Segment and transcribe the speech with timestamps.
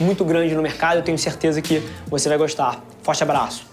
[0.00, 0.96] muito grande no mercado.
[0.98, 2.82] Eu tenho certeza que você vai gostar.
[3.02, 3.69] Forte abraço!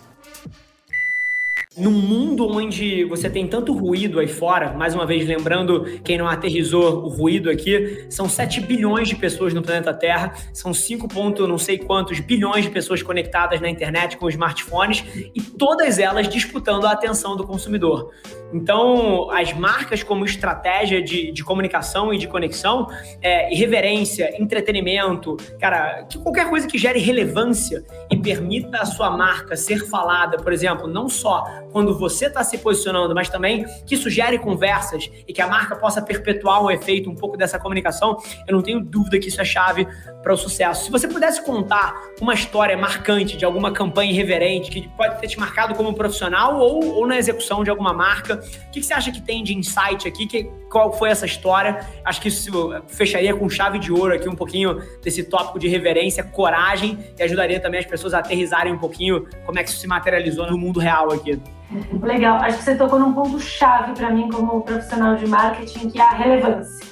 [1.78, 6.28] Num mundo onde você tem tanto ruído aí fora, mais uma vez lembrando quem não
[6.28, 11.48] aterrizou o ruído aqui, são 7 bilhões de pessoas no planeta Terra, são 5 ponto
[11.48, 15.04] não sei quantos bilhões de pessoas conectadas na internet com smartphones
[15.36, 18.12] e todas elas disputando a atenção do consumidor.
[18.52, 22.88] Então, as marcas como estratégia de, de comunicação e de conexão,
[23.22, 29.56] é, irreverência, entretenimento, cara, que qualquer coisa que gere relevância e permita a sua marca
[29.56, 34.10] ser falada, por exemplo, não só quando você está se posicionando, mas também que isso
[34.10, 38.56] gere conversas e que a marca possa perpetuar um efeito, um pouco dessa comunicação, eu
[38.56, 39.88] não tenho dúvida que isso é chave
[40.24, 40.86] para o sucesso.
[40.86, 45.40] Se você pudesse contar uma história marcante de alguma campanha irreverente que pode ter te
[45.40, 49.12] marcado como profissional ou, ou na execução de alguma marca, o que, que, você acha
[49.12, 50.28] que tem de insight aqui?
[50.28, 51.80] Que, qual foi essa história?
[52.04, 52.52] Acho que isso
[52.88, 57.60] fecharia com chave de ouro aqui um pouquinho desse tópico de reverência, coragem e ajudaria
[57.60, 60.80] também as pessoas a aterrizarem um pouquinho como é que isso se materializou no mundo
[60.80, 61.40] real aqui.
[62.02, 62.38] Legal.
[62.38, 66.04] Acho que você tocou num ponto chave para mim como profissional de marketing, que é
[66.04, 66.86] a relevância.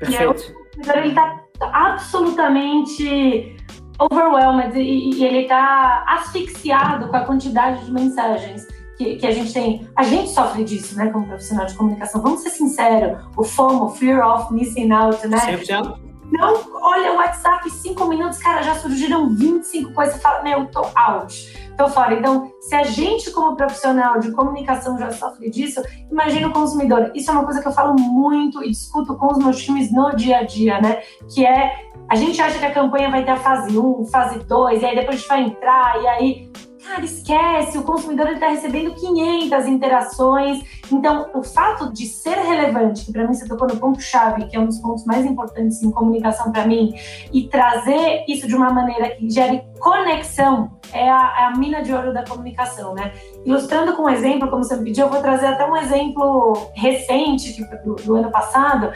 [0.00, 0.54] Perfeito.
[0.84, 3.56] E é, ele está absolutamente
[3.98, 9.52] overwhelmed e, e ele está asfixiado com a quantidade de mensagens que, que, a gente
[9.52, 9.88] tem.
[9.96, 12.22] A gente sofre disso, né, como profissional de comunicação.
[12.22, 15.38] Vamos ser sinceros: o FOMO, Fear of Missing Out, né?
[15.38, 15.98] 100%.
[16.32, 20.20] Não, olha o WhatsApp, cinco minutos, cara, já surgiram 25 coisas.
[20.20, 22.14] Fala, meu, tô out, tô fora.
[22.14, 27.10] Então, se a gente, como profissional de comunicação, já sofre disso, imagina o consumidor.
[27.14, 30.14] Isso é uma coisa que eu falo muito e discuto com os meus times no
[30.14, 31.02] dia a dia, né?
[31.32, 34.80] Que é a gente acha que a campanha vai ter a fase 1, fase 2,
[34.80, 36.52] e aí depois a gente vai entrar, e aí
[36.86, 40.64] Cara, esquece, o consumidor está recebendo 500 interações.
[40.90, 44.60] Então, o fato de ser relevante, que para mim você tocou no ponto-chave, que é
[44.60, 46.94] um dos pontos mais importantes em comunicação para mim,
[47.32, 51.92] e trazer isso de uma maneira que gere conexão, é a, é a, mina de
[51.92, 53.12] ouro da comunicação, né?
[53.44, 57.64] Ilustrando com um exemplo, como você me pediu, eu vou trazer até um exemplo recente,
[57.84, 58.92] do, do ano passado.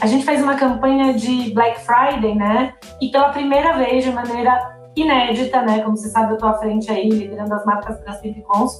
[0.00, 2.74] A gente fez uma campanha de Black Friday, né?
[3.00, 5.82] E pela primeira vez, de maneira inédita, né?
[5.82, 8.78] Como você sabe, eu estou à frente aí, liderando as marcas da Cons.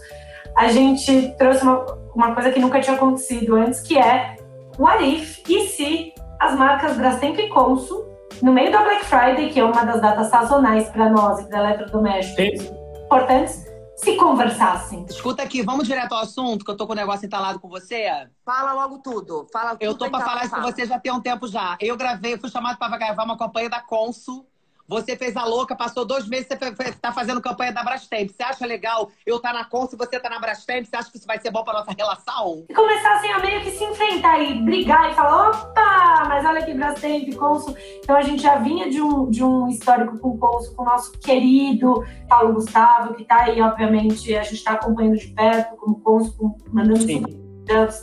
[0.56, 1.84] A gente trouxe uma,
[2.15, 4.37] uma coisa que nunca tinha acontecido antes, que é
[4.78, 8.06] what if e se as marcas Brastemp e Consul,
[8.43, 11.59] no meio da Black Friday, que é uma das datas sazonais para nós e para
[11.61, 12.67] eletrodomésticos
[13.05, 13.65] importantes,
[13.97, 15.06] se conversassem.
[15.09, 18.06] Escuta aqui, vamos direto ao assunto, que eu tô com o negócio entalado com você.
[18.45, 19.47] Fala logo tudo.
[19.53, 21.77] Fala tudo Eu tô para falar isso com você já tem um tempo já.
[21.81, 24.47] Eu gravei, fui chamado para gravar uma campanha da Consul
[24.92, 28.30] você fez a louca, passou dois meses, você está fazendo campanha da Brastemp.
[28.30, 30.84] Você acha legal eu estar tá na Conce e você tá na Brastemp?
[30.84, 32.64] Você acha que isso vai ser bom para nossa relação?
[32.69, 36.75] E começassem a meio que se enfrentar e brigar e falar: opa, mas olha aqui,
[36.75, 37.76] Brastemp, Consul.
[38.03, 40.86] Então a gente já vinha de um, de um histórico com o Consul, com o
[40.86, 46.00] nosso querido Paulo Gustavo, que está aí, obviamente, a gente está acompanhando de perto, como
[46.00, 47.03] Consul, mandando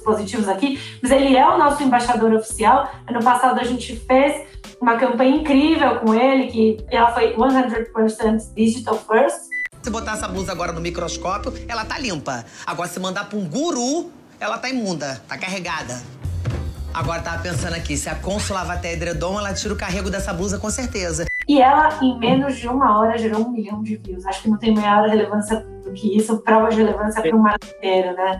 [0.03, 2.89] positivos aqui, mas ele é o nosso embaixador oficial.
[3.07, 4.47] Ano passado a gente fez
[4.81, 9.49] uma campanha incrível com ele, que ela foi 100% digital first.
[9.81, 12.45] Se botar essa blusa agora no microscópio, ela tá limpa.
[12.65, 16.01] Agora, se mandar pra um guru, ela tá imunda, tá carregada.
[16.93, 20.33] Agora, tava pensando aqui, se a Consul lavar até edredom, ela tira o carrego dessa
[20.33, 21.25] blusa com certeza.
[21.47, 24.25] E ela, em menos de uma hora, gerou um milhão de views.
[24.25, 28.15] Acho que não tem maior relevância do que isso, prova de relevância para o marketeiro,
[28.15, 28.39] né?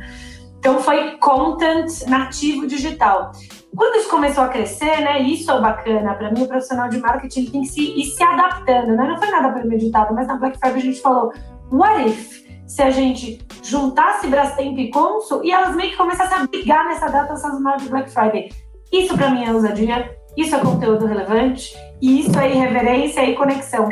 [0.59, 3.31] Então foi content nativo digital.
[3.75, 7.45] Quando isso começou a crescer, né, isso é bacana, para mim o profissional de marketing
[7.45, 9.07] tem que se, ir se adaptando, né?
[9.07, 11.31] Não foi nada premeditado, mas na Black Friday a gente falou,
[11.71, 16.47] what if se a gente juntasse Brastemp e Consul e elas meio que começassem a
[16.47, 18.49] brigar nessa data sazonal de Black Friday.
[18.91, 23.89] Isso para mim é ousadia, isso é conteúdo relevante, e isso é irreverência e conexão.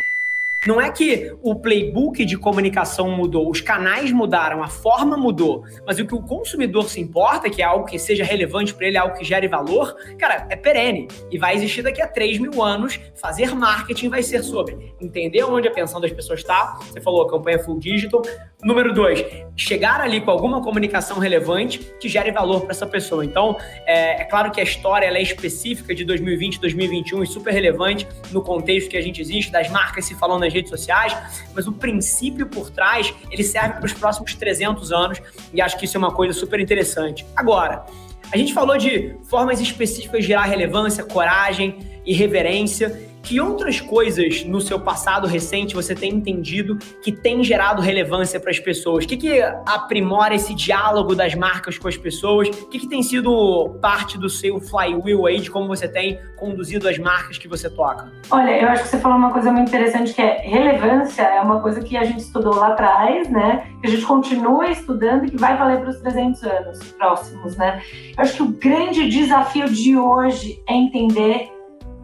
[0.65, 5.99] Não é que o playbook de comunicação mudou, os canais mudaram, a forma mudou, mas
[5.99, 9.15] o que o consumidor se importa, que é algo que seja relevante para ele, algo
[9.15, 12.99] que gere valor, cara, é perene e vai existir daqui a 3 mil anos.
[13.15, 16.77] Fazer marketing vai ser sobre entender onde a pensão das pessoas está.
[16.81, 18.21] Você falou a campanha full digital.
[18.63, 19.23] Número dois,
[19.55, 23.23] chegar ali com alguma comunicação relevante que gere valor para essa pessoa.
[23.23, 23.55] Então,
[23.85, 28.41] é, é, claro que a história é específica de 2020, 2021 e super relevante no
[28.41, 31.15] contexto que a gente existe, das marcas se falando nas redes sociais,
[31.53, 35.21] mas o princípio por trás, ele serve para os próximos 300 anos
[35.53, 37.25] e acho que isso é uma coisa super interessante.
[37.35, 37.85] Agora,
[38.31, 43.06] a gente falou de formas específicas de gerar relevância, coragem e reverência.
[43.27, 48.51] Que outras coisas no seu passado recente você tem entendido que tem gerado relevância para
[48.51, 49.03] as pessoas?
[49.03, 52.47] O que, que aprimora esse diálogo das marcas com as pessoas?
[52.47, 56.87] O que, que tem sido parte do seu flywheel aí, de como você tem conduzido
[56.87, 58.09] as marcas que você toca?
[58.31, 61.59] Olha, eu acho que você falou uma coisa muito interessante que é relevância é uma
[61.59, 63.67] coisa que a gente estudou lá atrás, né?
[63.81, 67.81] Que a gente continua estudando e que vai valer para os 300 anos próximos, né?
[68.17, 71.56] Eu acho que o grande desafio de hoje é entender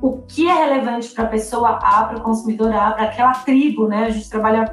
[0.03, 3.87] o que é relevante para a pessoa A, para o consumidor A, para aquela tribo,
[3.87, 4.07] né?
[4.07, 4.65] A gente trabalha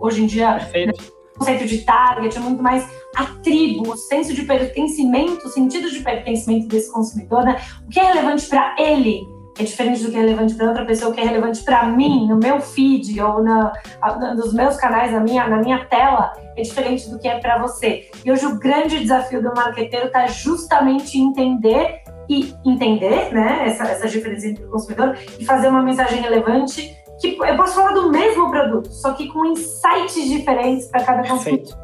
[0.00, 1.14] hoje em dia Perfeito.
[1.36, 2.84] o conceito de target, é muito mais
[3.14, 7.62] a tribo, o senso de pertencimento, o sentido de pertencimento desse consumidor, né?
[7.86, 9.24] O que é relevante para ele
[9.56, 12.26] é diferente do que é relevante para outra pessoa, o que é relevante para mim,
[12.26, 13.72] no meu feed ou na,
[14.34, 18.10] nos meus canais, na minha, na minha tela, é diferente do que é para você.
[18.24, 22.01] E hoje o grande desafio do marqueteiro está justamente entender
[22.32, 27.38] e entender né, essa, essa diferença entre o consumidor e fazer uma mensagem relevante que
[27.38, 31.78] eu posso falar do mesmo produto, só que com insights diferentes para cada consumidor.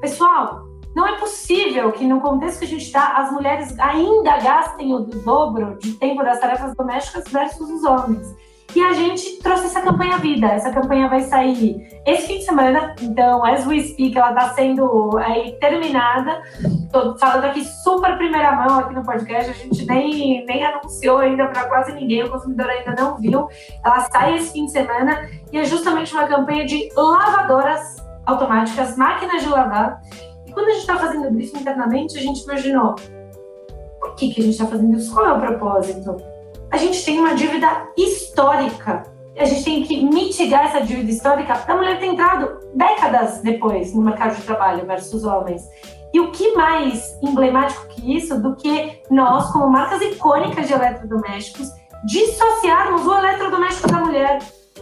[0.00, 0.64] Pessoal,
[0.94, 5.00] não é possível que no contexto que a gente está, as mulheres ainda gastem o
[5.00, 8.34] dobro de tempo das tarefas domésticas versus os homens.
[8.74, 10.46] E a gente trouxe essa campanha à vida.
[10.46, 12.94] Essa campanha vai sair esse fim de semana.
[13.00, 16.42] Então, as we speak, ela está sendo aí terminada.
[16.84, 19.50] Estou falando aqui super primeira mão aqui no podcast.
[19.50, 22.24] A gente nem, nem anunciou ainda para quase ninguém.
[22.24, 23.48] O consumidor ainda não viu.
[23.84, 29.42] Ela sai esse fim de semana e é justamente uma campanha de lavadoras automáticas, máquinas
[29.42, 30.00] de lavar.
[30.46, 32.94] E quando a gente está fazendo isso internamente, a gente imaginou
[33.98, 35.12] por que, que a gente está fazendo isso?
[35.12, 36.16] Qual é o propósito?
[36.70, 39.02] A gente tem uma dívida histórica.
[39.38, 44.02] A gente tem que mitigar essa dívida histórica da mulher ter entrado décadas depois no
[44.02, 45.62] mercado de trabalho versus homens.
[46.12, 51.68] E o que mais emblemático que isso do que nós, como marcas icônicas de eletrodomésticos,
[52.06, 54.38] dissociarmos o eletrodoméstico da mulher?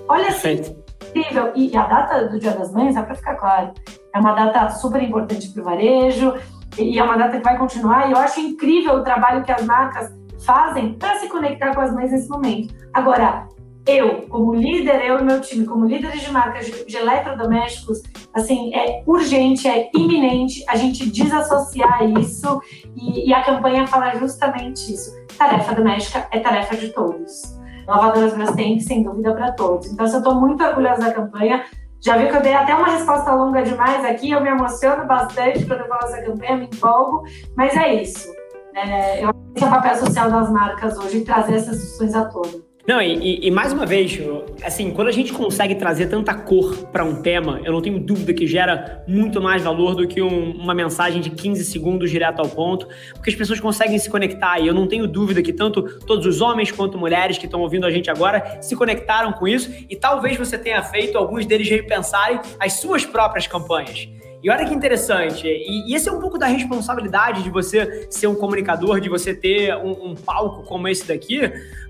[0.09, 0.63] Olha assim,
[1.09, 1.53] incrível.
[1.55, 3.73] E a data do Dia das Mães, é para ficar claro,
[4.15, 6.35] é uma data super importante para o varejo
[6.79, 8.09] e é uma data que vai continuar.
[8.09, 10.11] E eu acho incrível o trabalho que as marcas
[10.45, 12.75] fazem para se conectar com as mães nesse momento.
[12.93, 13.49] Agora,
[13.87, 18.03] eu, como líder, eu e meu time, como líderes de marcas de, eletrodomésticos,
[18.35, 22.61] assim, é urgente, é iminente a gente desassociar isso
[22.97, 25.15] e, e a campanha fala justamente isso.
[25.39, 27.57] Tarefa doméstica é tarefa de todos.
[27.87, 29.87] Lavadoras Brastemp, sem dúvida, para todos.
[29.87, 31.65] Então, eu estou muito orgulhosa da campanha.
[32.01, 35.65] Já vi que eu dei até uma resposta longa demais aqui, eu me emociono bastante
[35.65, 37.25] quando eu falo essa campanha, me empolgo,
[37.57, 38.29] mas é isso.
[38.77, 42.27] É, eu acho que é o papel social das marcas hoje trazer essas discussões à
[42.27, 42.67] tona.
[42.87, 44.17] Não, e, e, mais uma vez,
[44.63, 48.33] assim, quando a gente consegue trazer tanta cor para um tema, eu não tenho dúvida
[48.33, 52.49] que gera muito mais valor do que um, uma mensagem de 15 segundos direto ao
[52.49, 56.27] ponto, porque as pessoas conseguem se conectar e eu não tenho dúvida que tanto todos
[56.27, 59.97] os homens quanto mulheres que estão ouvindo a gente agora se conectaram com isso e
[59.97, 64.09] talvez você tenha feito alguns deles repensarem as suas próprias campanhas.
[64.47, 68.29] E olha que interessante, e, e, esse é um pouco da responsabilidade de você ser
[68.29, 71.41] um comunicador, de você ter um, um palco como esse daqui,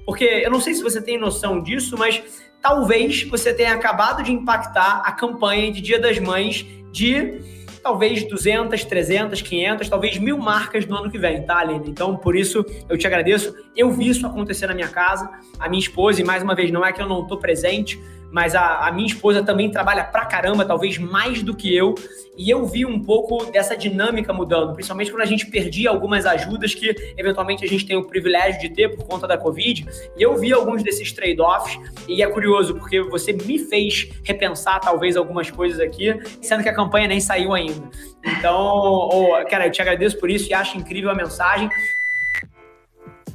[0.07, 2.23] porque eu não sei se você tem noção disso, mas
[2.63, 7.43] talvez você tenha acabado de impactar a campanha de Dia das Mães de
[7.83, 11.91] talvez 200, 300, 500, talvez mil marcas no ano que vem, tá, Aline?
[11.91, 13.55] Então, por isso, eu te agradeço.
[13.77, 16.83] Eu vi isso acontecer na minha casa, a minha esposa, e mais uma vez, não
[16.83, 20.65] é que eu não estou presente, mas a, a, minha esposa também trabalha pra caramba,
[20.65, 21.95] talvez mais do que eu,
[22.37, 26.75] e eu vi um pouco dessa dinâmica mudando, principalmente quando a gente perdia algumas ajudas
[26.75, 30.37] que eventualmente a gente tem o privilégio de ter por conta da Covid, e eu
[30.37, 31.79] vi alguns desses trade-offs,
[32.09, 36.75] e é curioso, porque você me fez repensar talvez algumas coisas aqui, sendo que a
[36.75, 37.89] campanha nem saiu ainda.
[38.25, 41.71] Então, oh, cara, eu te agradeço por isso e acho incrível a mensagem.